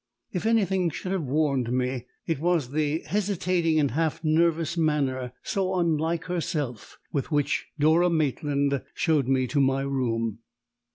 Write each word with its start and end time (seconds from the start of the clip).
If 0.31 0.47
anything 0.47 0.89
should 0.89 1.11
have 1.11 1.21
warned 1.25 1.71
me 1.71 2.07
it 2.25 2.39
was 2.39 2.71
the 2.71 3.03
hesitating 3.05 3.79
and 3.79 3.91
half 3.91 4.23
nervous 4.23 4.75
manner 4.75 5.31
(so 5.43 5.75
unlike 5.77 6.23
herself) 6.23 6.97
with 7.13 7.29
which 7.31 7.67
Dora 7.77 8.09
Maitland 8.09 8.81
showed 8.95 9.27
me 9.27 9.47
my 9.53 9.83
room. 9.83 10.39